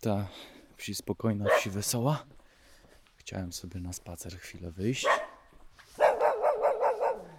[0.00, 0.28] Ta
[0.76, 2.24] wsi spokojna, wsi wesoła.
[3.16, 5.06] Chciałem sobie na spacer chwilę wyjść.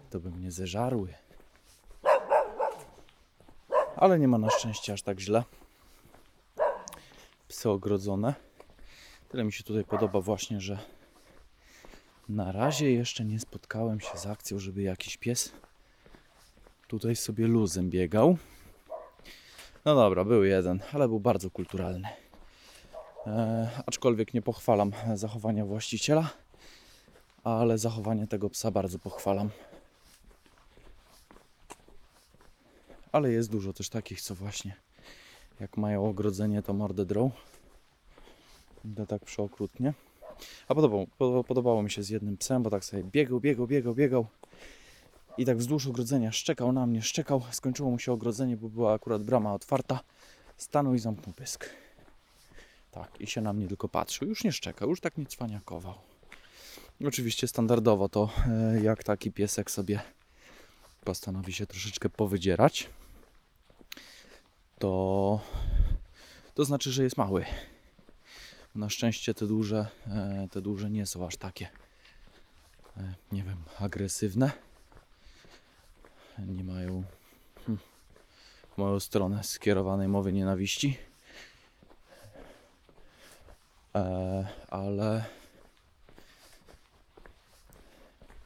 [0.10, 1.14] To by mnie zeżarły.
[3.96, 5.44] Ale nie ma na szczęście aż tak źle.
[7.48, 8.34] Psy ogrodzone.
[9.30, 10.80] Tyle mi się tutaj podoba właśnie, że
[12.30, 15.52] na razie jeszcze nie spotkałem się z akcją, żeby jakiś pies
[16.88, 18.38] tutaj sobie luzem biegał.
[19.86, 22.08] No dobra, był jeden, ale był bardzo kulturalny.
[23.30, 26.30] E, aczkolwiek nie pochwalam zachowania właściciela,
[27.44, 29.50] ale zachowanie tego psa bardzo pochwalam.
[33.12, 34.76] Ale jest dużo też takich, co właśnie
[35.60, 37.32] jak mają ogrodzenie, to mordę drą.
[38.96, 39.94] To tak przeokrutnie.
[40.68, 43.96] A podobało, po- podobało mi się z jednym psem, bo tak sobie biegał, biegał, biegał,
[43.96, 44.26] biegał.
[45.38, 47.42] I tak wzdłuż ogrodzenia szczekał na mnie, szczekał.
[47.52, 50.00] Skończyło mu się ogrodzenie, bo była akurat brama otwarta.
[50.58, 51.70] Stanął i zamknął pysk.
[52.92, 54.28] Tak, i się na mnie tylko patrzył.
[54.28, 55.94] Już nie szczekał, już tak nie cwaniakował.
[57.08, 60.00] Oczywiście standardowo to, e, jak taki piesek sobie
[61.04, 62.90] postanowi się troszeczkę powydzierać,
[64.80, 65.40] to,
[66.54, 67.46] to znaczy, że jest mały.
[68.76, 71.68] Na szczęście te duże, e, te duże nie są aż takie,
[72.98, 74.52] e, nie wiem, agresywne.
[76.48, 77.04] Nie mają
[77.66, 77.78] hm,
[78.76, 81.09] w moją stronę skierowanej mowy nienawiści.
[83.96, 85.26] E, ale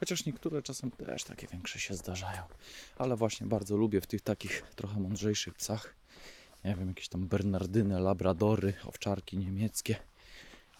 [0.00, 2.42] chociaż niektóre czasem też takie większe się zdarzają.
[2.98, 5.94] Ale właśnie bardzo lubię w tych takich trochę mądrzejszych psach.
[6.64, 9.96] Nie wiem, jakieś tam Bernardyny, Labradory, owczarki niemieckie.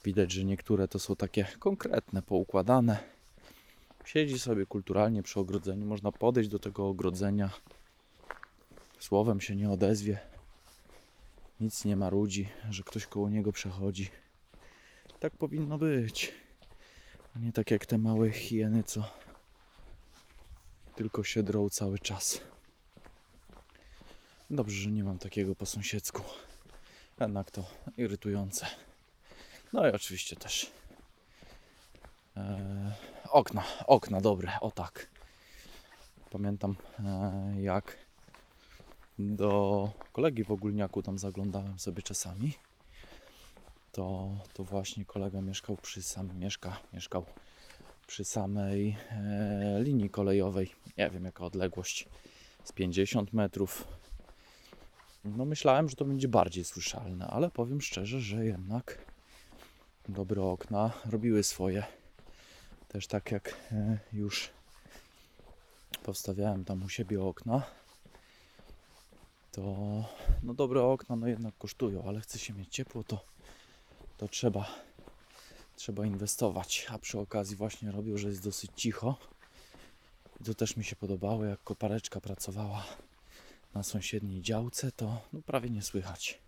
[0.04, 2.98] Widać, że niektóre to są takie konkretne, poukładane.
[4.04, 5.86] Siedzi sobie kulturalnie przy ogrodzeniu.
[5.86, 7.50] Można podejść do tego ogrodzenia.
[8.98, 10.18] Słowem się nie odezwie.
[11.60, 14.10] Nic nie marudzi, że ktoś koło niego przechodzi.
[15.24, 16.32] Tak powinno być.
[17.36, 19.04] A nie tak jak te małe hieny, co
[20.96, 22.40] tylko się drą cały czas.
[24.50, 26.22] Dobrze, że nie mam takiego po sąsiedzku.
[27.20, 27.64] Jednak to
[27.96, 28.66] irytujące.
[29.72, 30.70] No i oczywiście też
[32.36, 32.94] e,
[33.30, 35.08] okna, okna dobre, o tak.
[36.30, 37.98] Pamiętam e, jak
[39.18, 42.52] do kolegi w Ogólniaku tam zaglądałem sobie czasami.
[43.94, 47.24] To, to właśnie kolega mieszkał przy sam, mieszka, mieszkał
[48.06, 50.74] przy samej e, linii kolejowej.
[50.98, 52.08] Nie wiem jaka odległość,
[52.64, 53.88] z 50 metrów.
[55.24, 58.98] No myślałem, że to będzie bardziej słyszalne, ale powiem szczerze, że jednak
[60.08, 61.84] dobre okna robiły swoje.
[62.88, 64.50] Też tak jak e, już
[66.02, 67.62] powstawiałem tam u siebie okna,
[69.52, 69.62] to
[70.42, 73.33] no dobre okna no jednak kosztują, ale chce się mieć ciepło, to,
[74.16, 74.84] to trzeba
[75.76, 76.86] trzeba inwestować.
[76.90, 79.18] A przy okazji właśnie robił, że jest dosyć cicho.
[80.40, 82.84] I to też mi się podobało, jak kopareczka pracowała
[83.74, 86.42] na sąsiedniej działce, to no, prawie nie słychać.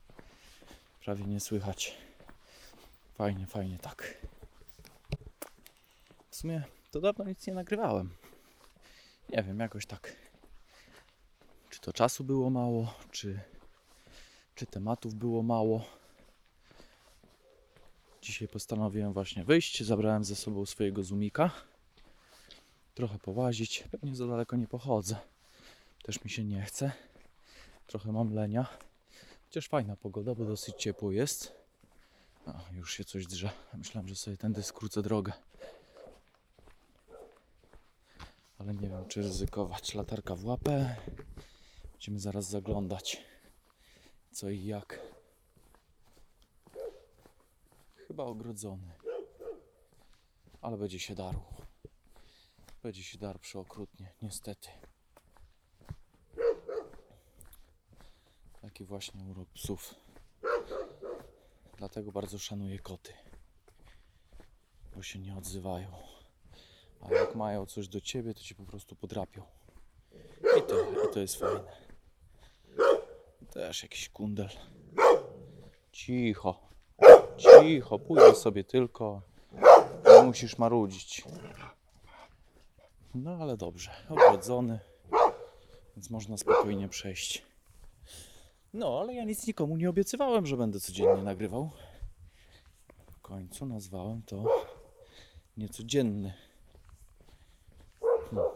[1.05, 1.95] Prawie nie słychać.
[3.15, 4.27] Fajnie, fajnie tak.
[6.31, 8.11] W sumie to dawno nic nie nagrywałem.
[9.29, 10.17] Nie wiem, jakoś tak.
[11.71, 13.41] Czy to czasu było mało, czy,
[14.55, 15.85] czy tematów było mało.
[18.27, 19.83] Dzisiaj postanowiłem właśnie wyjść.
[19.83, 21.51] Zabrałem ze sobą swojego zoomika.
[22.95, 23.85] Trochę połazić.
[23.91, 25.17] Pewnie za daleko nie pochodzę.
[26.03, 26.93] Też mi się nie chce.
[27.87, 28.67] Trochę mam lenia.
[29.45, 31.53] Chociaż fajna pogoda, bo dosyć ciepło jest.
[32.73, 33.51] Już się coś drze.
[33.75, 35.33] Myślałem, że sobie tędy skrócę drogę.
[38.59, 39.95] Ale nie wiem, czy ryzykować.
[39.95, 40.97] Latarka w łapę.
[41.93, 43.23] Będziemy zaraz zaglądać.
[44.33, 45.06] Co i jak.
[48.09, 48.93] Chyba ogrodzony.
[50.61, 51.41] Ale będzie się darł.
[52.83, 54.69] Będzie się darł przeokrutnie, niestety.
[58.63, 59.95] Taki właśnie urok psów.
[61.77, 63.13] Dlatego bardzo szanuję koty.
[64.95, 65.93] Bo się nie odzywają.
[67.01, 69.43] A jak mają coś do ciebie, to ci po prostu podrapią.
[70.59, 71.77] I to, i to jest fajne.
[73.51, 74.49] Też jakiś kundel.
[75.93, 76.66] Cicho.
[77.37, 79.23] Cicho, pójdę sobie tylko.
[80.17, 81.25] Nie musisz marudzić.
[83.15, 84.81] No ale dobrze, ogrodzony,
[85.97, 87.43] więc można spokojnie przejść.
[88.75, 91.71] No, ale ja nic nikomu nie obiecywałem, że będę codziennie nagrywał.
[93.13, 94.45] W końcu nazwałem to
[95.57, 96.35] niecodzienny.
[98.31, 98.51] Hmm.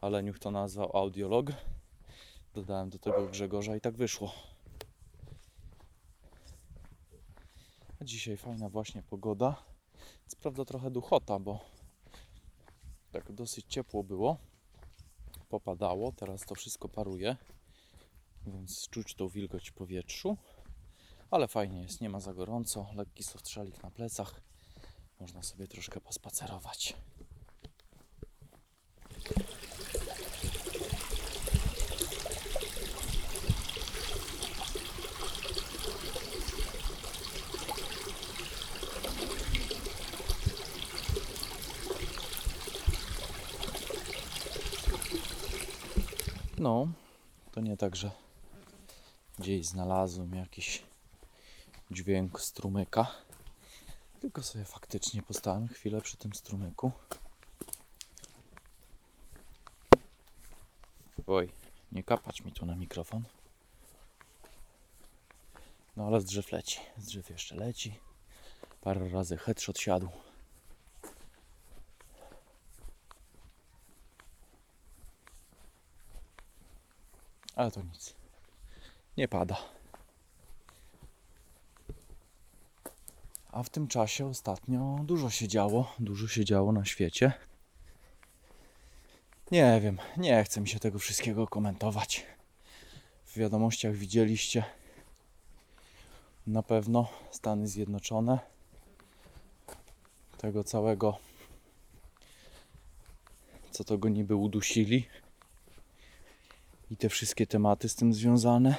[0.00, 1.46] Ale niech to nazwał audiolog.
[2.54, 4.32] Dodałem do tego Grzegorza i tak wyszło.
[8.00, 9.62] A dzisiaj fajna właśnie pogoda.
[10.26, 11.60] Co prawda trochę duchota, bo
[13.12, 14.38] tak dosyć ciepło było.
[15.48, 17.36] Popadało, teraz to wszystko paruje,
[18.46, 20.36] więc czuć tą wilgoć w powietrzu.
[21.30, 24.40] Ale fajnie jest, nie ma za gorąco, lekki softrzalik na plecach.
[25.20, 26.96] Można sobie troszkę pospacerować.
[46.60, 46.88] No,
[47.52, 48.10] to nie tak, że
[49.38, 50.82] gdzieś znalazłem jakiś
[51.90, 53.06] dźwięk strumyka,
[54.20, 56.92] tylko sobie faktycznie postałem chwilę przy tym strumyku.
[61.26, 61.52] Oj,
[61.92, 63.24] nie kapać mi tu na mikrofon.
[65.96, 67.98] No ale z drzew leci, z drzew jeszcze leci.
[68.80, 70.08] Parę razy headshot siadł.
[77.60, 78.14] Ale to nic.
[79.16, 79.56] Nie pada.
[83.52, 87.32] A w tym czasie ostatnio dużo się działo, dużo się działo na świecie.
[89.50, 92.26] Nie wiem, nie chcę mi się tego wszystkiego komentować.
[93.26, 94.64] W wiadomościach widzieliście
[96.46, 98.38] na pewno Stany Zjednoczone
[100.38, 101.18] tego całego,
[103.70, 105.08] co to go niby udusili
[106.90, 108.76] i te wszystkie tematy z tym związane.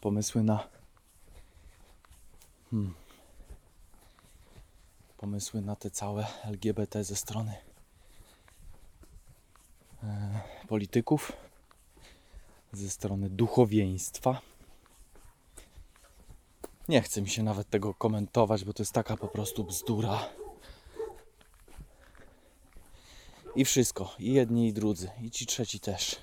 [0.00, 0.68] Pomysły na
[2.70, 2.94] hmm,
[5.16, 7.54] pomysły na te całe LGBT ze strony
[10.02, 11.32] e, polityków,
[12.72, 14.40] ze strony duchowieństwa.
[16.88, 20.39] Nie chcę mi się nawet tego komentować, bo to jest taka po prostu bzdura.
[23.56, 24.14] I wszystko.
[24.18, 25.10] I jedni, i drudzy.
[25.22, 26.16] I ci trzeci też.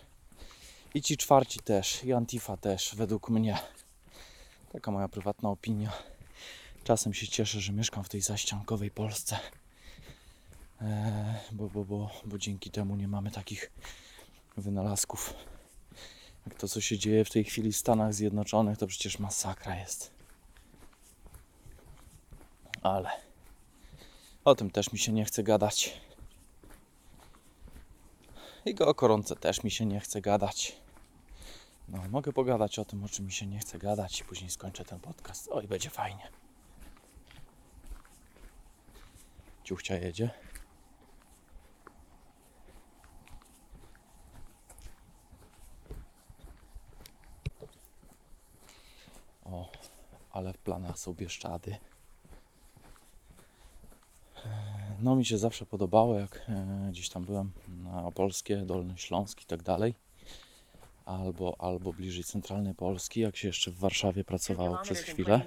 [0.94, 2.04] I ci czwarci też.
[2.04, 3.58] I Antifa też, według mnie.
[4.72, 5.92] Taka moja prywatna opinia.
[6.84, 9.40] Czasem się cieszę, że mieszkam w tej zaściankowej Polsce.
[10.82, 13.72] Eee, bo, bo, bo, bo dzięki temu nie mamy takich
[14.58, 15.34] wynalazków.
[16.46, 20.12] Jak to, co się dzieje w tej chwili w Stanach Zjednoczonych, to przecież masakra jest.
[22.82, 23.10] Ale
[24.46, 26.07] o tym też mi się nie chce gadać.
[28.68, 30.78] I o koronce też mi się nie chce gadać.
[31.88, 34.86] No, mogę pogadać o tym, o czym mi się nie chce gadać i później skończę
[34.86, 35.48] ten podcast.
[35.52, 36.30] Oj, będzie fajnie.
[39.64, 40.30] Ciuchcia jedzie.
[49.46, 49.72] O,
[50.32, 51.78] ale w planach są Bieszczady.
[55.02, 57.52] No mi się zawsze podobało, jak e, gdzieś tam byłem
[57.84, 59.94] na Opolskie, Dolny Śląsk i tak dalej.
[61.06, 65.42] Albo, albo bliżej centralnej Polski, jak się jeszcze w Warszawie pracowało przez chwilę.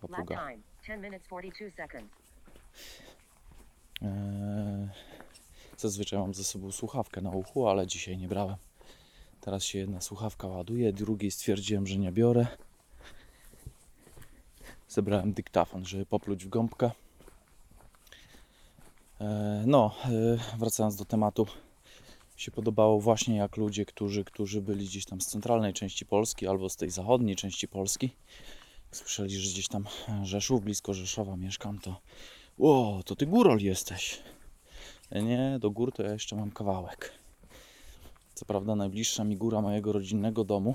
[0.00, 0.36] Papuga.
[4.02, 4.88] E,
[5.78, 8.56] Zazwyczaj mam ze sobą słuchawkę na uchu, ale dzisiaj nie brałem.
[9.40, 12.46] Teraz się jedna słuchawka ładuje, drugiej stwierdziłem, że nie biorę.
[14.88, 16.90] Zebrałem dyktafon, żeby popluć w gąbkę.
[19.20, 21.46] E, No, e, wracając do tematu,
[22.36, 26.68] się podobało właśnie jak ludzie, którzy, którzy byli gdzieś tam z centralnej części Polski albo
[26.68, 28.10] z tej zachodniej części Polski,
[28.92, 29.84] słyszeli, że gdzieś tam
[30.22, 32.00] Rzeszów, blisko Rzeszowa mieszkam, to
[32.58, 34.22] o, to ty górol jesteś.
[35.12, 37.12] Nie, do gór to ja jeszcze mam kawałek.
[38.34, 40.74] Co prawda najbliższa mi góra mojego rodzinnego domu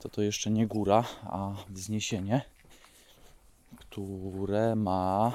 [0.00, 2.42] to to jeszcze nie góra, a wzniesienie,
[3.76, 5.32] które ma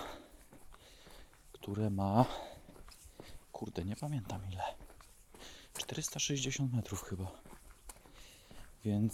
[1.65, 2.25] które ma
[3.51, 4.63] kurde, nie pamiętam ile.
[5.77, 7.31] 460 metrów chyba.
[8.83, 9.13] Więc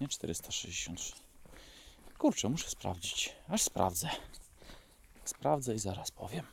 [0.00, 1.00] nie 460.
[2.18, 3.32] Kurczę, muszę sprawdzić.
[3.48, 4.08] Aż sprawdzę.
[5.24, 6.46] Sprawdzę i zaraz powiem.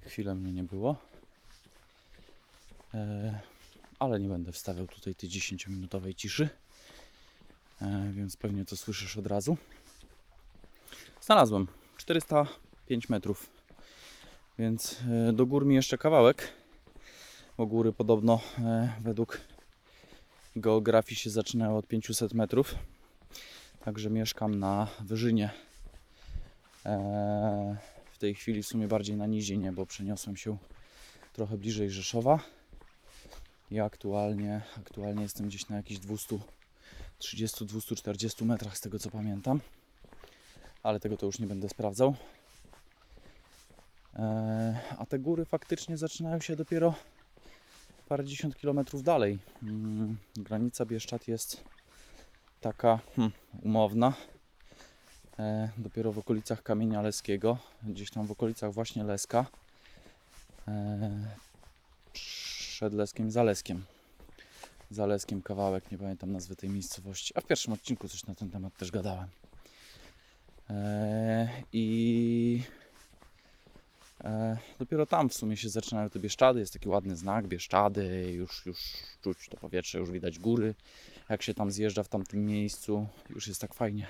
[0.00, 0.96] Chwilę mnie nie było.
[2.94, 3.40] E,
[3.98, 6.48] ale nie będę wstawiał tutaj tej 10-minutowej ciszy.
[7.82, 9.56] E, więc pewnie to słyszysz od razu.
[11.22, 13.50] Znalazłem 405 metrów.
[14.58, 16.52] Więc e, do gór mi jeszcze kawałek.
[17.56, 19.40] Bo góry podobno e, według
[20.56, 22.74] geografii się zaczynają od 500 metrów.
[23.84, 25.50] Także mieszkam na wyżynie.
[26.86, 27.76] E,
[28.12, 30.56] w tej chwili w sumie bardziej na nizinie, bo przeniosłem się
[31.32, 32.38] trochę bliżej Rzeszowa.
[33.70, 36.00] Ja aktualnie, aktualnie jestem gdzieś na jakichś
[37.20, 39.60] 230-240 metrach z tego co pamiętam.
[40.82, 42.14] Ale tego to już nie będę sprawdzał.
[44.16, 46.94] E, a te góry faktycznie zaczynają się dopiero
[48.08, 49.38] parędziesiąt kilometrów dalej.
[49.62, 51.64] Mm, granica Bieszczad jest
[52.60, 54.12] taka hmm, umowna.
[55.38, 59.46] E, dopiero w okolicach Kamienia Leskiego, gdzieś tam w okolicach właśnie Leska.
[60.68, 61.10] E,
[62.12, 63.84] przed Leskiem, za Leskiem.
[64.90, 67.32] Za Leskiem kawałek, nie pamiętam nazwy tej miejscowości.
[67.36, 69.28] A w pierwszym odcinku coś na ten temat też gadałem.
[70.72, 72.62] E, I
[74.24, 76.60] e, dopiero tam w sumie się zaczynają te Bieszczady.
[76.60, 78.32] Jest taki ładny znak, Bieszczady.
[78.32, 78.78] Już, już
[79.22, 80.74] czuć to powietrze, już widać góry.
[81.28, 84.06] Jak się tam zjeżdża w tamtym miejscu, już jest tak fajnie.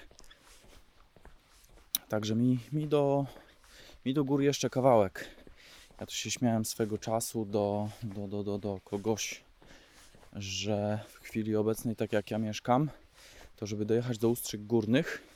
[2.09, 3.26] Także mi, mi, do,
[4.07, 5.28] mi do góry jeszcze kawałek.
[6.00, 9.45] Ja tu się śmiałem swego czasu do, do, do, do, do kogoś,
[10.33, 12.90] że w chwili obecnej, tak jak ja mieszkam,
[13.57, 15.32] to żeby dojechać do Ustrzyk Górnych,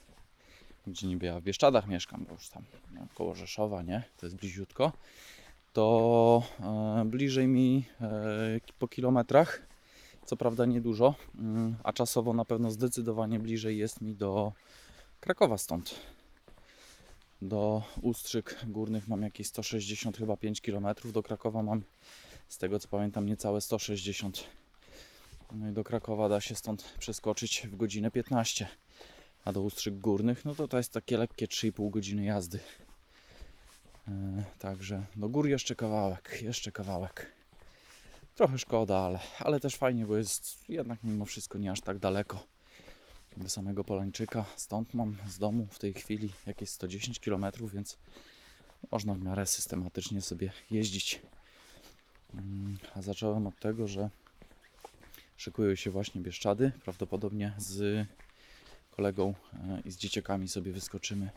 [0.87, 2.65] gdzie niby ja w Bieszczadach mieszkam, bo już tam
[2.95, 4.03] no, koło Rzeszowa, nie?
[4.17, 4.93] To jest bliziutko,
[5.73, 9.63] to e, bliżej mi e, po kilometrach,
[10.25, 14.53] co prawda niedużo, mm, a czasowo na pewno zdecydowanie bliżej jest mi do
[15.21, 15.95] Krakowa stąd.
[17.43, 21.83] Do Ustrzyk Górnych mam jakieś 160 chyba 5 km, do Krakowa mam
[22.49, 24.47] z tego co pamiętam niecałe 160
[25.53, 28.69] no i do Krakowa da się stąd przeskoczyć w godzinę 15
[29.47, 32.61] a do Ustrzyk Górnych no to to jest takie lekkie 3,5 godziny jazdy
[34.09, 37.37] e, także do gór jeszcze kawałek, jeszcze kawałek
[38.37, 42.47] trochę szkoda, ale, ale też fajnie, bo jest jednak mimo wszystko nie aż tak daleko
[43.37, 44.45] do samego Polańczyka.
[44.57, 47.99] Stąd mam z domu w tej chwili jakieś 110 km, więc
[48.91, 51.23] można w miarę systematycznie sobie jeździć.
[52.35, 54.11] Mm, a zacząłem od tego, że
[55.37, 56.73] szykują się właśnie Bieszczady.
[56.85, 58.07] Prawdopodobnie z
[58.97, 61.31] kolegą e, i z dzieciakami sobie wyskoczymy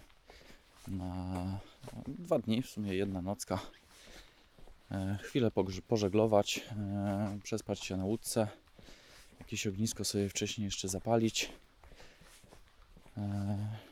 [0.88, 1.60] na
[2.08, 3.60] dwa dni, w sumie jedna nocka.
[4.92, 5.52] E, chwilę
[5.88, 8.48] pożeglować, e, przespać się na łódce,
[9.40, 11.52] jakieś ognisko sobie wcześniej jeszcze zapalić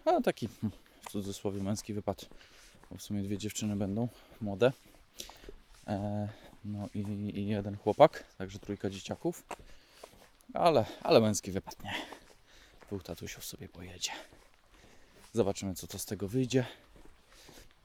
[0.05, 0.71] a taki hm,
[1.01, 2.25] w cudzysłowie męski wypad,
[2.91, 4.07] bo w sumie dwie dziewczyny będą
[4.41, 4.71] młode.
[6.65, 6.99] No i,
[7.39, 9.43] i jeden chłopak, także trójka dzieciaków.
[10.53, 11.93] Ale, ale męski wypad nie.
[12.87, 14.11] Dwóch tatusiów sobie pojedzie.
[15.33, 16.65] Zobaczymy, co to z tego wyjdzie.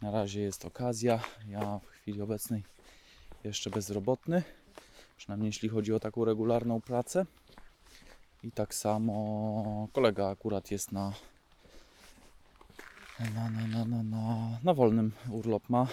[0.02, 1.21] Na razie jest okazja.
[1.49, 2.62] Ja w chwili obecnej
[3.44, 4.42] jeszcze bezrobotny.
[5.16, 7.26] Przynajmniej jeśli chodzi o taką regularną pracę.
[8.42, 11.12] I tak samo kolega akurat jest na
[13.35, 15.87] na, na, na, na, na, na wolnym urlop ma.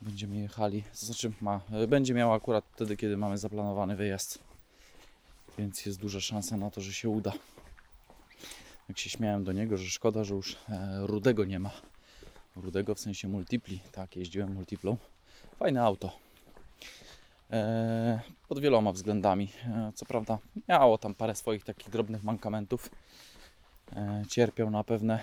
[0.00, 4.38] Będziemy jechali, znaczy ma, będzie miał akurat wtedy, kiedy mamy zaplanowany wyjazd.
[5.58, 7.32] Więc jest duża szansa na to, że się uda.
[8.90, 11.70] Jak się śmiałem do niego, że szkoda, że już e, rudego nie ma.
[12.56, 13.80] Rudego w sensie multipli.
[13.92, 14.96] Tak, jeździłem multiplą.
[15.58, 16.12] Fajne auto.
[17.50, 19.52] E, pod wieloma względami.
[19.66, 22.90] E, co prawda miało tam parę swoich takich drobnych mankamentów
[24.28, 25.22] cierpiał na pewne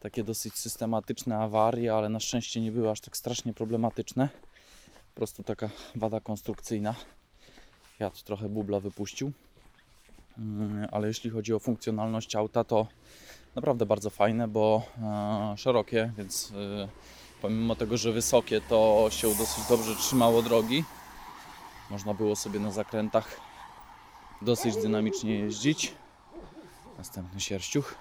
[0.00, 4.28] takie dosyć systematyczne awarie, ale na szczęście nie były aż tak strasznie problematyczne.
[5.14, 6.94] Po prostu taka wada konstrukcyjna.
[7.98, 9.32] Fiat trochę bubla wypuścił.
[10.40, 12.86] Mm, ale jeśli chodzi o funkcjonalność auta, to
[13.54, 16.52] naprawdę bardzo fajne, bo e, szerokie, więc
[17.42, 20.84] pomimo tego, że wysokie, to się dosyć dobrze trzymało drogi.
[21.90, 23.40] Można było sobie na zakrętach
[24.42, 25.94] dosyć dynamicznie jeździć.
[26.98, 27.94] Następny sierściuch.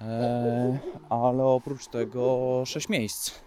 [0.00, 0.78] Eee,
[1.10, 3.40] ale oprócz tego 6 miejsc.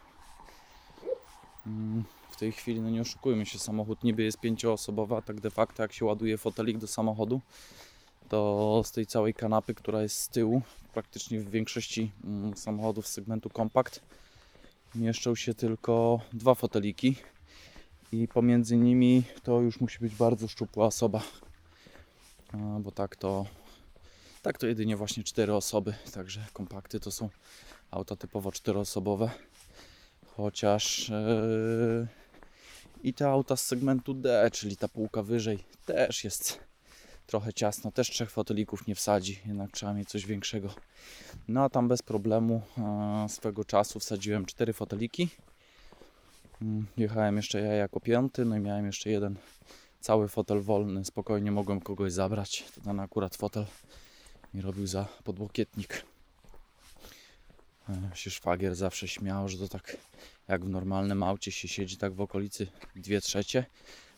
[2.35, 5.83] W tej chwili, no nie oszukujmy się, samochód niby jest pięcioosobowy, a tak de facto
[5.83, 7.41] jak się ładuje fotelik do samochodu,
[8.29, 10.61] to z tej całej kanapy, która jest z tyłu,
[10.93, 14.01] praktycznie w większości mm, samochodów segmentu kompakt,
[14.95, 17.15] mieszczą się tylko dwa foteliki
[18.11, 21.21] i pomiędzy nimi to już musi być bardzo szczupła osoba,
[22.79, 23.45] bo tak to
[24.41, 27.29] tak to jedynie właśnie cztery osoby, także kompakty to są
[27.91, 29.29] auta typowo czteroosobowe.
[30.37, 32.07] Chociaż yy,
[33.05, 36.59] i te auta z segmentu D, czyli ta półka wyżej, też jest
[37.27, 37.91] trochę ciasno.
[37.91, 40.69] Też trzech fotelików nie wsadzi, jednak trzeba mieć coś większego.
[41.47, 42.61] No a tam bez problemu
[43.23, 45.29] yy, swego czasu wsadziłem cztery foteliki.
[46.61, 49.35] Yy, jechałem jeszcze ja jako piąty, no i miałem jeszcze jeden
[49.99, 51.05] cały fotel wolny.
[51.05, 52.65] Spokojnie mogłem kogoś zabrać.
[52.83, 53.65] Ten akurat fotel
[54.53, 56.05] mi robił za podłokietnik.
[57.89, 59.97] E, się szwagier zawsze śmiał, że to tak
[60.47, 63.65] jak w normalnym aucie się siedzi tak w okolicy 2 trzecie,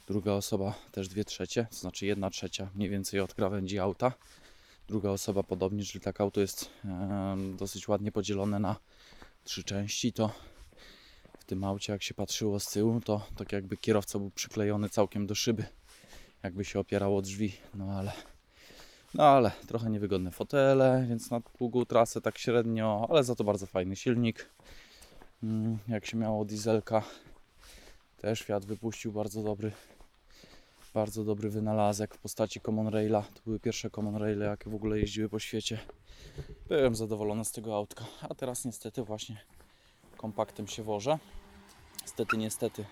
[0.07, 4.13] druga osoba też dwie trzecie, to znaczy jedna trzecia mniej więcej od krawędzi auta.
[4.88, 6.69] Druga osoba podobnie, czyli tak auto jest
[7.57, 8.75] dosyć ładnie podzielone na
[9.43, 10.31] trzy części, to
[11.39, 15.27] w tym aucie jak się patrzyło z tyłu, to tak jakby kierowca był przyklejony całkiem
[15.27, 15.65] do szyby,
[16.43, 18.12] jakby się opierało drzwi, no ale
[19.13, 23.65] no ale trochę niewygodne fotele, więc na długą trasę tak średnio, ale za to bardzo
[23.65, 24.49] fajny silnik.
[25.43, 27.03] Mm, Jak się miało dieselka,
[28.21, 29.71] też Fiat wypuścił bardzo dobry,
[30.93, 33.21] bardzo dobry wynalazek w postaci Common Raila.
[33.21, 35.79] To były pierwsze Common Raile, jakie w ogóle jeździły po świecie.
[36.67, 39.37] Byłem zadowolony z tego autka, a teraz niestety właśnie
[40.17, 41.19] kompaktem się wożę.
[42.01, 42.85] Niestety, niestety.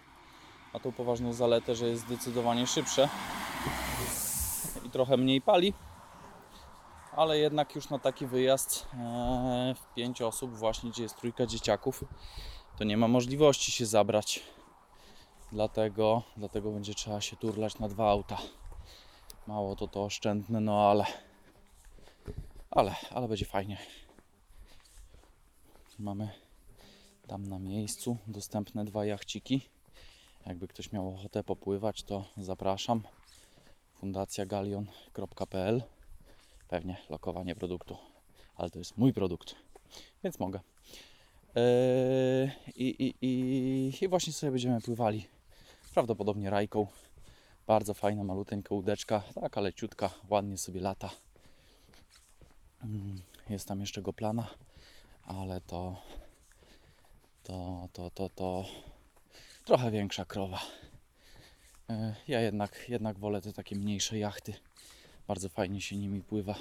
[0.74, 3.10] Ma tą poważną zaletę, że jest zdecydowanie szybsze
[4.86, 5.74] i trochę mniej pali
[7.16, 12.04] ale jednak już na taki wyjazd e, w pięć osób, właśnie gdzie jest trójka dzieciaków,
[12.78, 14.44] to nie ma możliwości się zabrać.
[15.52, 18.38] Dlatego, dlatego będzie trzeba się turlać na dwa auta.
[19.48, 21.06] Mało to to oszczędne, no ale,
[22.72, 23.78] ale, ale będzie fajnie.
[26.00, 26.30] Mamy
[27.28, 29.70] tam na miejscu dostępne dwa jachciki.
[30.46, 33.04] Jakby ktoś miał ochotę popływać, to zapraszam.
[34.00, 35.95] Fundacja galion.pl
[36.68, 37.98] pewnie lokowanie produktu,
[38.56, 39.56] ale to jest mój produkt,
[40.24, 40.60] więc mogę.
[41.56, 45.28] Eee, i, i, i, właśnie sobie będziemy pływali.
[45.94, 46.88] Prawdopodobnie rajką.
[47.68, 51.10] Bardzo fajna, maluteńka łódeczka, taka leciutka, ładnie sobie lata.
[52.84, 54.48] Mm, Jest tam jeszcze go plana,
[55.24, 56.02] ale to,
[57.44, 58.66] to, to, to, to
[59.66, 60.62] trochę większa krowa.
[61.90, 64.54] Eee, Ja jednak, jednak wolę te takie mniejsze jachty.
[65.28, 66.56] Bardzo fajnie się nimi pływa.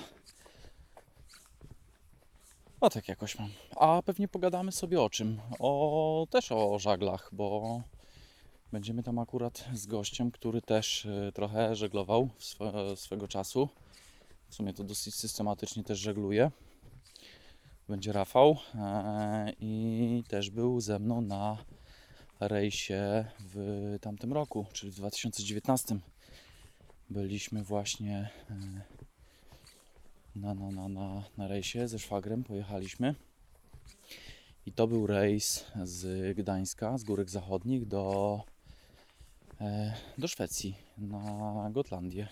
[2.81, 3.51] O tak jakoś mam.
[3.77, 5.41] A pewnie pogadamy sobie o czym?
[5.59, 7.83] O też o żaglach, bo
[8.73, 13.69] będziemy tam akurat z gościem, który też y, trochę żeglował swe, swego czasu.
[14.49, 16.51] W sumie to dosyć systematycznie też żegluje.
[17.89, 21.65] Będzie Rafał e, i też był ze mną na
[22.41, 25.99] rejsie w tamtym roku, czyli w 2019
[27.11, 28.83] byliśmy właśnie e,
[30.37, 33.15] na, na, na, na, na rejsie ze szwagrem, pojechaliśmy.
[34.67, 38.41] I to był rejs z Gdańska, z Górek Zachodnich do,
[39.61, 42.29] e, do Szwecji, na Gotlandię.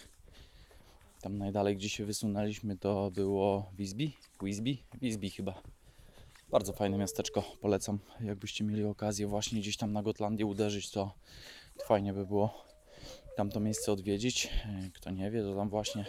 [1.21, 4.11] Tam najdalej, gdzie się wysunęliśmy, to było Visby,
[4.43, 5.63] Visby, Visby chyba.
[6.51, 7.99] Bardzo fajne miasteczko, polecam.
[8.21, 11.15] Jakbyście mieli okazję właśnie gdzieś tam na Gotlandię uderzyć, to
[11.87, 12.72] fajnie by było
[13.37, 14.47] tamto miejsce odwiedzić.
[14.47, 16.05] E, Kto nie wie, to tam właśnie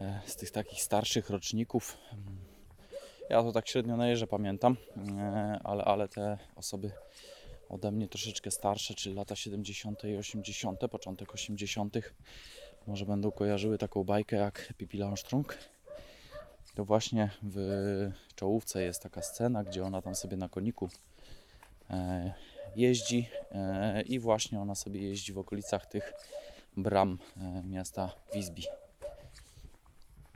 [0.00, 1.98] e, z tych takich starszych roczników.
[2.12, 2.38] mm,
[3.30, 4.76] Ja to tak średnio na jeżdżę pamiętam,
[5.18, 6.90] e, ale, ale te osoby
[7.68, 10.04] ode mnie troszeczkę starsze, czyli lata 70.
[10.04, 11.98] i 80., początek 80.,
[12.86, 15.52] może będą kojarzyły taką bajkę jak Pippi Langstrump.
[16.74, 20.88] To właśnie w czołówce jest taka scena, gdzie ona tam sobie na koniku
[22.76, 26.12] jeździ e, i właśnie ona sobie jeździ w okolicach tych
[26.76, 28.62] bram e, miasta Visby.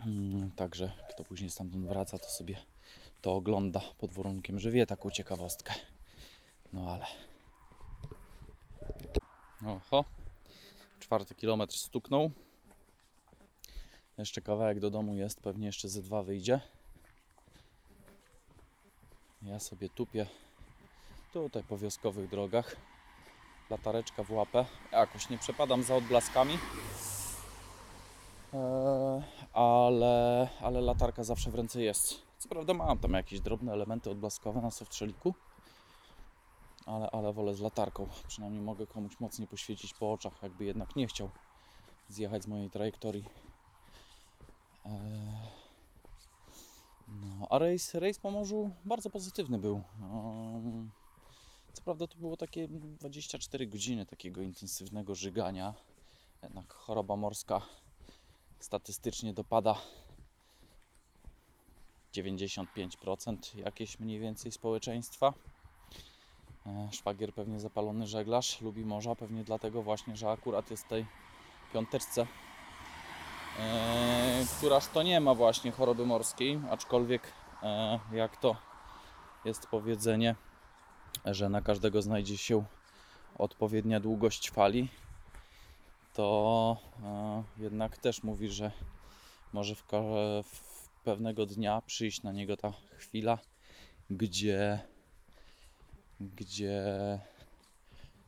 [0.07, 2.57] Mm, Także kto później stamtąd wraca, to sobie
[3.21, 5.75] to ogląda pod warunkiem, że wie taką ciekawostkę.
[6.73, 7.07] No ale.
[9.67, 10.05] Oho.
[11.01, 12.31] Czwarty kilometr stuknął.
[14.19, 16.61] Jeszcze kawałek do domu jest, pewnie jeszcze ze dwa wyjdzie.
[19.43, 20.27] Ja sobie tupię
[21.33, 22.77] tutaj po wioskowych drogach.
[23.71, 24.65] Latareczka w łapę.
[24.93, 26.59] Jakoś nie przepadam za odblaskami.
[28.55, 32.23] Eee, ale, ale latarka zawsze w ręce jest.
[32.39, 35.35] Co prawda mam tam jakieś drobne elementy odblaskowe na softrzeliku,
[36.87, 38.09] ale, ale wolę z latarką.
[38.29, 41.31] Przynajmniej mogę komuś mocniej poświecić po oczach, jakby jednak nie chciał
[42.09, 43.25] zjechać z mojej trajektorii.
[44.85, 44.93] Eee,
[47.09, 49.83] no, a rejs, rejs po morzu bardzo pozytywny był.
[50.03, 50.91] Ehm,
[51.73, 55.75] Co prawda to było takie 24 godziny takiego intensywnego żygania.
[56.43, 57.61] Jednak choroba morska
[58.61, 59.77] statystycznie dopada
[62.15, 65.35] 95% jakieś mniej więcej społeczeństwa.
[66.67, 71.07] E, Szwagier pewnie zapalony żeglarz, lubi morza, pewnie dlatego właśnie, że akurat jest w tej
[71.73, 72.27] piąteczce,
[73.59, 77.33] e, któraż to nie ma właśnie choroby morskiej, aczkolwiek
[77.63, 78.57] e, jak to
[79.45, 80.35] jest powiedzenie,
[81.25, 82.65] że na każdego znajdzie się
[83.39, 84.89] odpowiednia długość fali,
[86.15, 88.71] to e, jednak też mówi, że
[89.53, 89.83] może w,
[91.05, 93.39] pewnego dnia przyjść na niego ta chwila,
[94.11, 94.81] gdzie,
[96.21, 96.83] gdzie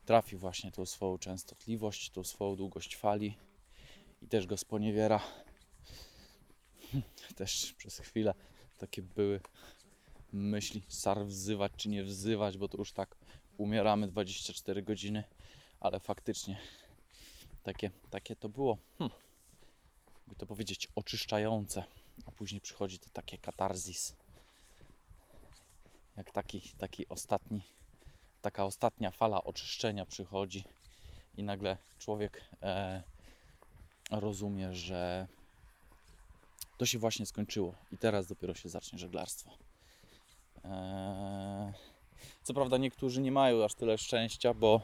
[0.04, 3.38] trafi właśnie tą swoją częstotliwość, tą swoją długość fali
[4.22, 5.20] i też go sponiewiera.
[7.36, 8.34] Też przez chwilę
[8.78, 9.40] takie były
[10.34, 13.16] myśli, sar wzywać czy nie wzywać, bo to już tak
[13.56, 15.24] umieramy 24 godziny,
[15.80, 16.60] ale faktycznie
[17.62, 19.10] takie, takie to było, hm,
[20.18, 21.84] jakby to powiedzieć, oczyszczające,
[22.26, 24.16] a później przychodzi to takie katarzis,
[26.16, 27.62] jak taki, taki ostatni,
[28.42, 30.64] taka ostatnia fala oczyszczenia przychodzi
[31.36, 33.02] i nagle człowiek e,
[34.10, 35.28] rozumie, że
[36.78, 39.63] to się właśnie skończyło i teraz dopiero się zacznie żeglarstwo.
[40.64, 41.72] Eee,
[42.42, 44.80] co prawda niektórzy nie mają aż tyle szczęścia, bo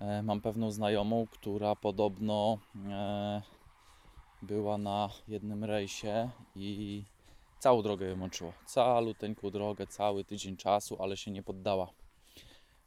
[0.00, 2.58] e, mam pewną znajomą, która podobno
[2.90, 3.42] e,
[4.42, 7.04] była na jednym rejsie i
[7.58, 8.52] całą drogę ją mączyło.
[8.66, 11.90] Caluteńką drogę, cały tydzień czasu, ale się nie poddała.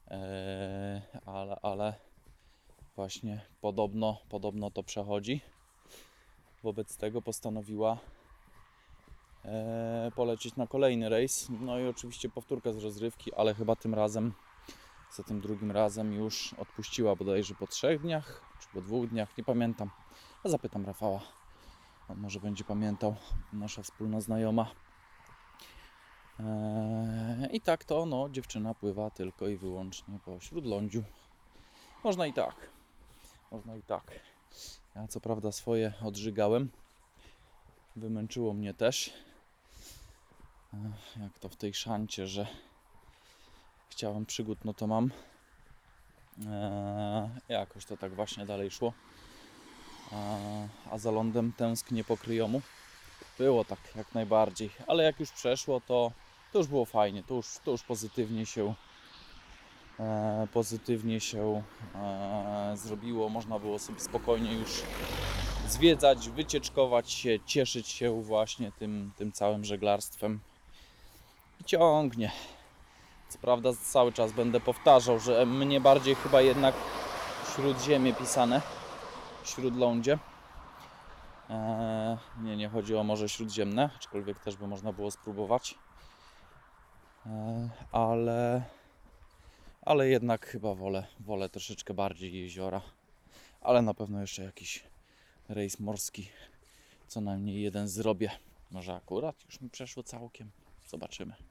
[0.07, 1.93] E, ale, ale
[2.95, 5.41] właśnie podobno, podobno to przechodzi.
[6.63, 7.97] Wobec tego postanowiła
[10.15, 11.47] polecieć na kolejny rejs.
[11.49, 14.33] No i oczywiście powtórka z rozrywki, ale chyba tym razem,
[15.11, 19.43] za tym drugim razem już odpuściła bodajże po trzech dniach, czy po dwóch dniach, nie
[19.43, 19.89] pamiętam.
[20.43, 21.21] A zapytam Rafała.
[22.09, 23.15] On może będzie pamiętał,
[23.53, 24.71] nasza wspólna znajoma.
[26.39, 31.03] E, I tak to, no, dziewczyna pływa tylko i wyłącznie po śródlądziu.
[32.03, 32.55] Można i tak.
[33.51, 34.19] Można i tak.
[34.95, 36.69] Ja co prawda swoje odżygałem.
[37.95, 39.13] Wymęczyło mnie też.
[41.21, 42.47] Jak to w tej szancie, że
[43.89, 45.11] chciałem przygód, no to mam.
[46.39, 48.93] Eee, jakoś to tak właśnie dalej szło.
[50.11, 52.61] Eee, a za lądem tęsknię po kryjomu.
[53.37, 56.11] Było tak jak najbardziej, ale jak już przeszło, to,
[56.53, 58.73] to już było fajnie, to już, to już pozytywnie się
[59.99, 61.63] e, pozytywnie się
[61.95, 63.29] e, zrobiło.
[63.29, 64.83] Można było sobie spokojnie już
[65.67, 70.39] zwiedzać, wycieczkować się, cieszyć się właśnie tym, tym całym żeglarstwem.
[71.67, 72.31] Ciągnie.
[73.29, 76.75] Co prawda cały czas będę powtarzał, że mnie bardziej chyba jednak
[77.55, 78.61] śródziemie pisane,
[79.43, 80.19] śródlądzie.
[81.49, 85.75] E, nie, nie chodzi o Morze Śródziemne, aczkolwiek też by można było spróbować.
[87.25, 88.61] E, ale
[89.81, 92.81] ale jednak chyba wolę, wolę troszeczkę bardziej jeziora.
[93.61, 94.83] Ale na pewno jeszcze jakiś
[95.49, 96.29] rejs morski,
[97.07, 98.31] co najmniej jeden zrobię.
[98.71, 100.51] Może akurat już mi przeszło całkiem.
[100.85, 101.46] Zobaczymy.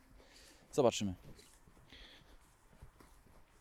[0.76, 1.14] Zobaczymy.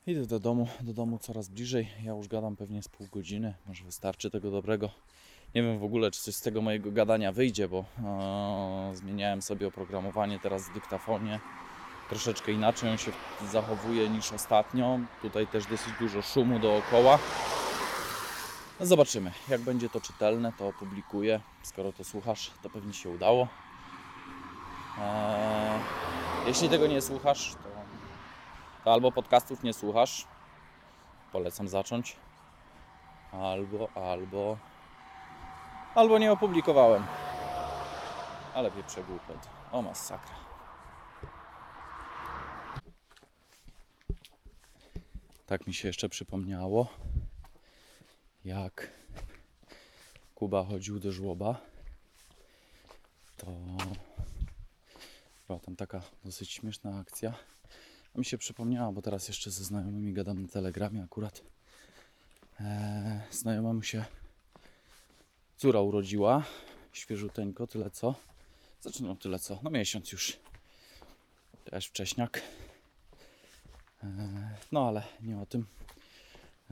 [0.08, 1.88] Idę do domu, do domu coraz bliżej.
[2.04, 3.54] Ja już gadam pewnie z pół godziny.
[3.68, 4.90] Może wystarczy tego dobrego.
[5.56, 9.68] Nie wiem w ogóle, czy coś z tego mojego gadania wyjdzie, bo o, zmieniałem sobie
[9.68, 11.40] oprogramowanie teraz w dyktafonie
[12.10, 13.12] troszeczkę inaczej on się
[13.52, 15.00] zachowuje niż ostatnio.
[15.22, 17.20] Tutaj też dosyć dużo szumu dookoła.
[18.80, 21.42] No zobaczymy, jak będzie to czytelne, to opublikuję.
[21.64, 23.48] Skoro to słuchasz, to pewnie się udało.
[25.00, 25.80] Eee,
[26.48, 27.70] jeśli tego nie słuchasz, to,
[28.84, 30.28] to albo podcastów nie słuchasz,
[31.32, 32.16] polecam zacząć,
[33.32, 34.58] albo, albo,
[35.96, 37.06] albo nie opublikowałem.
[38.54, 39.38] Ale pieprze głupot.
[39.72, 40.36] O masakra.
[45.46, 46.88] Tak mi się jeszcze przypomniało,
[48.46, 48.92] jak
[50.36, 51.56] Kuba chodził do żłoba,
[53.38, 53.48] to
[55.48, 57.34] była tam taka dosyć śmieszna akcja.
[58.16, 61.42] A mi się przypomniała, bo teraz jeszcze ze znajomymi gadam na telegramie akurat.
[62.60, 64.06] Eee, znajoma mu się
[65.58, 66.44] córa urodziła,
[66.94, 68.16] świeżuteńko, tyle co.
[68.82, 70.38] Znaczy no tyle co, no miesiąc już.
[71.66, 72.42] Też wcześniak.
[74.72, 75.66] No ale nie o tym.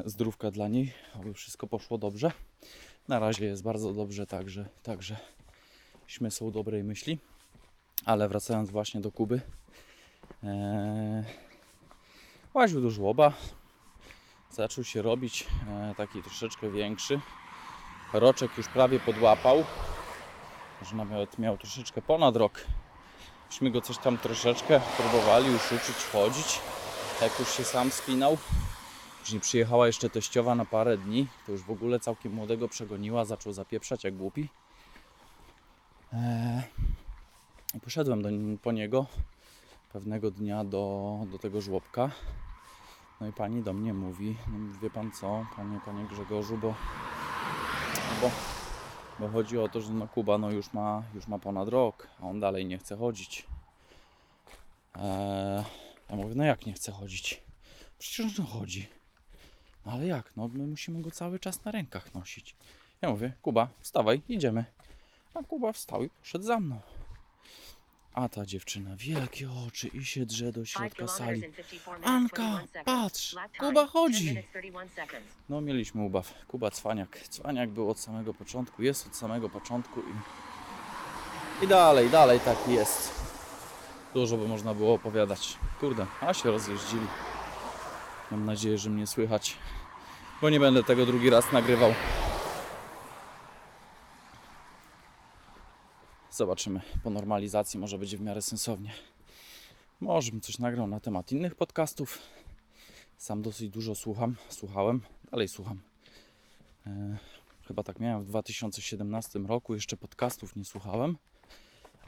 [0.05, 2.31] Zdrówka dla niej, aby wszystko poszło dobrze.
[3.07, 7.19] Na razie jest bardzo dobrze, także, takżeśmy są dobrej myśli.
[8.05, 9.41] Ale wracając właśnie do Kuby,
[10.43, 11.23] ee,
[12.53, 13.33] łaził do żłoba,
[14.51, 17.19] zaczął się robić e, taki troszeczkę większy.
[18.13, 19.63] Roczek już prawie podłapał,
[20.81, 22.65] że nawet miał troszeczkę ponad rok.
[23.49, 26.59] Myśmy go coś tam troszeczkę próbowali już uczyć chodzić
[27.23, 28.37] jak już się sam spinał.
[29.19, 33.53] Później przyjechała jeszcze teściowa na parę dni, to już w ogóle całkiem młodego przegoniła, zaczął
[33.53, 34.49] zapieprzać jak głupi.
[36.13, 36.61] Eee,
[37.79, 38.29] poszedłem do,
[38.61, 39.05] po niego
[39.93, 42.11] pewnego dnia do, do tego żłobka.
[43.21, 46.75] No i pani do mnie mówi, no wie pan co, panie, panie Grzegorzu, bo,
[48.21, 48.31] bo,
[49.19, 52.27] bo chodzi o to, że no Kuba no już, ma, już ma ponad rok, a
[52.27, 53.47] on dalej nie chce chodzić.
[54.95, 55.63] Eee,
[56.09, 57.43] ja mówię, no jak nie chce chodzić?
[57.99, 58.87] Przecież on chodzi.
[59.85, 60.37] No ale jak?
[60.37, 62.55] No my musimy go cały czas na rękach nosić.
[63.01, 64.65] Ja mówię, Kuba, wstawaj, idziemy.
[65.33, 66.79] A Kuba wstał i poszedł za mną.
[68.13, 71.43] A ta dziewczyna, wielkie oczy i się drze do środka sali.
[72.03, 74.35] Anka, patrz, Kuba chodzi.
[75.49, 76.33] No mieliśmy ubaw.
[76.47, 77.19] Kuba Cwaniak.
[77.29, 83.23] Cwaniak był od samego początku, jest od samego początku i, i dalej, dalej taki jest.
[84.13, 85.57] Dużo by można było opowiadać.
[85.79, 87.07] Kurde, a się rozjeździli.
[88.31, 89.57] Mam nadzieję, że mnie słychać,
[90.41, 91.93] bo nie będę tego drugi raz nagrywał.
[96.35, 96.81] Zobaczymy.
[97.03, 98.91] Po normalizacji może będzie w miarę sensownie.
[99.99, 102.19] Może bym coś nagrał na temat innych podcastów.
[103.17, 105.81] Sam dosyć dużo słucham, słuchałem, dalej słucham.
[106.87, 107.17] E,
[107.67, 111.17] chyba tak miałem w 2017 roku, jeszcze podcastów nie słuchałem.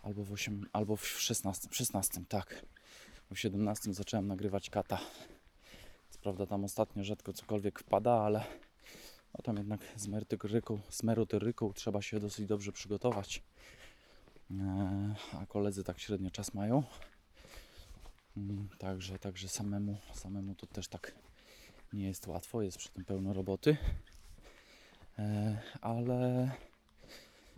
[0.03, 2.65] Albo w, 8, albo w 16, 16, tak.
[3.31, 4.99] W 17 zacząłem nagrywać kata.
[6.09, 8.43] Co prawda tam ostatnio rzadko cokolwiek wpada, ale
[9.33, 13.43] no tam jednak z merytoryką, z merytoryką trzeba się dosyć dobrze przygotować.
[14.51, 16.83] E, a koledzy tak średnio czas mają.
[18.37, 21.11] Mm, Także, także samemu, samemu to też tak
[21.93, 23.77] nie jest łatwo, jest przy tym pełno roboty.
[25.19, 26.51] E, Ale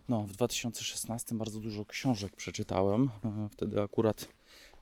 [0.08, 3.10] no, w 2016 bardzo dużo książek przeczytałem.
[3.24, 4.28] E, Wtedy akurat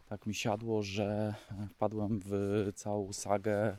[0.08, 1.34] tak mi siadło, że
[1.70, 2.32] wpadłem w
[2.74, 3.76] całą sagę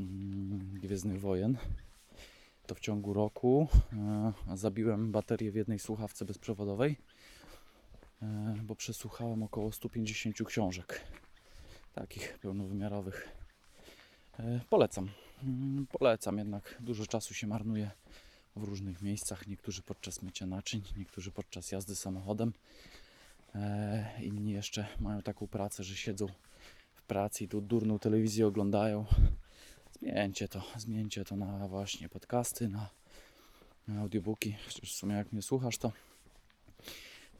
[0.00, 1.56] mm, Gwiezdnych Wojen.
[2.66, 3.68] To w ciągu roku
[4.54, 6.96] zabiłem baterię w jednej słuchawce bezprzewodowej,
[8.62, 11.00] bo przesłuchałem około 150 książek
[11.94, 13.28] takich pełnowymiarowych.
[14.38, 15.10] E, Polecam.
[15.42, 17.90] Mm, Polecam, jednak dużo czasu się marnuje
[18.56, 19.46] w różnych miejscach.
[19.46, 22.52] Niektórzy podczas mycia naczyń, niektórzy podczas jazdy samochodem.
[23.54, 26.26] E, Inni jeszcze mają taką pracę, że siedzą
[26.94, 29.04] w pracy i tu durną telewizję oglądają.
[30.00, 32.90] Zmieńcie to, zmieńcie to na właśnie podcasty, na
[34.00, 34.56] audiobooki.
[34.66, 35.92] Chociaż w sumie jak mnie słuchasz, to,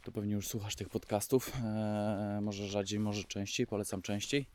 [0.07, 1.53] to pewnie już słuchasz tych podcastów.
[1.64, 4.47] E, może rzadziej, może częściej, polecam częściej.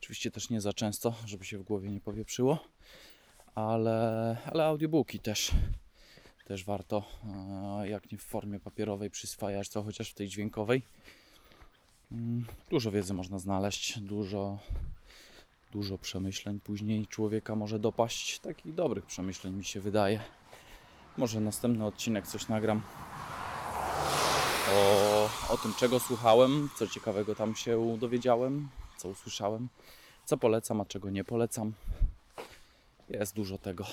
[0.00, 2.58] Oczywiście też nie za często, żeby się w głowie nie powieprzyło,
[3.54, 5.50] ale, ale audiobooki też,
[6.44, 7.04] też warto,
[7.82, 10.82] e, jak nie w formie papierowej, przyswajać to chociaż w tej dźwiękowej.
[12.12, 14.58] Mm, Dużo wiedzy można znaleźć, dużo,
[15.72, 18.38] dużo przemyśleń później człowieka może dopaść.
[18.38, 20.20] Takich dobrych przemyśleń mi się wydaje.
[21.16, 22.82] Może następny odcinek coś nagram
[24.72, 29.68] o, o tym, czego słuchałem, co ciekawego tam się dowiedziałem, co usłyszałem,
[30.24, 31.72] co polecam, a czego nie polecam.
[33.08, 33.86] Jest dużo tego.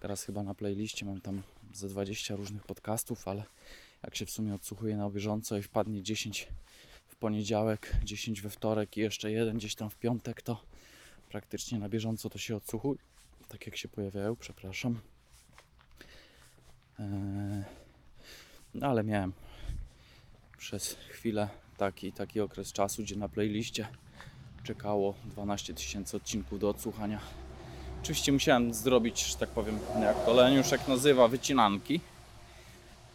[0.00, 3.44] Teraz chyba na playliście mam tam ze 20 różnych podcastów, ale
[4.02, 6.48] jak się w sumie odsłuchuje na bieżąco i wpadnie 10
[7.06, 10.62] w poniedziałek, 10 we wtorek i jeszcze jeden gdzieś tam w piątek, to
[11.28, 12.98] praktycznie na bieżąco to się odsłuchuje.
[13.48, 15.00] Tak jak się pojawiają, przepraszam.
[16.98, 17.64] Eee,
[18.80, 19.32] ale miałem
[20.58, 23.88] przez chwilę taki, taki okres czasu, gdzie na playliście
[24.64, 27.20] czekało 12 tysięcy odcinków do odsłuchania.
[28.02, 32.00] Oczywiście musiałem zrobić, że tak powiem, jak to Leniuszek nazywa, wycinanki.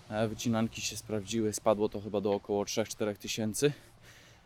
[0.10, 3.74] E, Wycinanki się sprawdziły, spadło to chyba do około 3-4 tysięcy.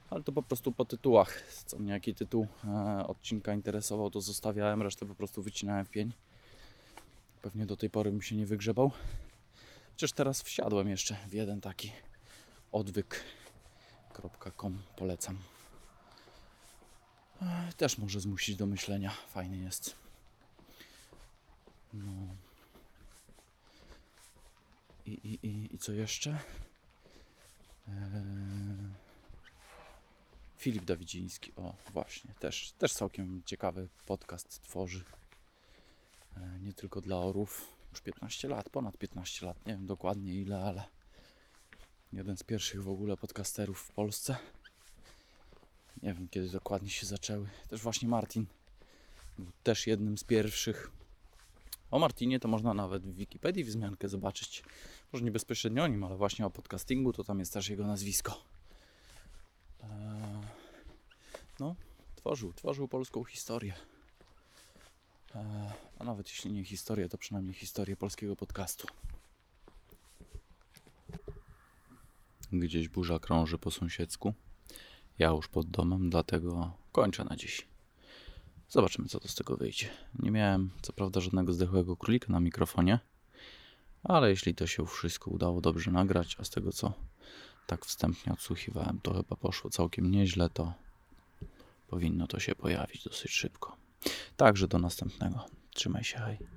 [0.09, 1.43] Ale to po prostu po tytułach.
[1.65, 6.13] Co mnie jaki tytuł e, odcinka interesował, to zostawiałem, resztę po prostu wycinałem w pień.
[7.41, 8.91] Pewnie do tej pory bym się nie wygrzebał.
[9.97, 11.91] Chociaż teraz wsiadłem jeszcze w jeden taki
[12.71, 15.37] odwyk.com polecam.
[17.77, 19.11] Też może zmusić do myślenia.
[19.27, 19.95] Fajny jest.
[21.93, 22.35] No.
[25.05, 26.39] I, i, i, i co jeszcze?
[27.87, 27.93] Eee...
[30.57, 35.03] Filip Dawidziński, o właśnie, też, też całkiem ciekawy podcast tworzy.
[36.37, 40.61] E, nie tylko dla orów, już 15 lat, ponad 15 lat, nie wiem dokładnie ile,
[40.61, 40.83] ale
[42.13, 44.37] jeden z pierwszych w ogóle podcasterów w Polsce.
[46.03, 47.49] Nie wiem kiedy dokładnie się zaczęły.
[47.67, 48.45] Też właśnie Martin
[49.37, 50.91] był też jednym z pierwszych.
[51.91, 54.63] O Martinie to można nawet w Wikipedii wzmiankę zobaczyć.
[55.13, 58.43] Może nie bezpośrednio o nim, ale właśnie o podcastingu, to tam jest też jego nazwisko.
[59.83, 59.89] Eee,
[61.59, 61.75] No,
[62.15, 63.73] tworzył, tworzył polską historię.
[65.99, 68.87] A nawet jeśli nie historię, to przynajmniej historię polskiego podcastu.
[72.51, 74.33] Gdzieś burza krąży po sąsiedzku.
[75.19, 77.67] Ja już pod domem, dlatego kończę na dziś.
[78.69, 79.89] Zobaczymy, co to z tego wyjdzie.
[80.19, 82.99] Nie miałem, co prawda, żadnego zdechłego królika na mikrofonie,
[84.03, 86.93] ale jeśli to się wszystko udało dobrze nagrać, a z tego co
[87.67, 90.73] tak wstępnie odsłuchiwałem, to chyba poszło całkiem nieźle, to
[91.87, 93.77] powinno to się pojawić dosyć szybko.
[94.37, 95.45] Także do następnego.
[95.73, 96.56] Trzymaj się, hej.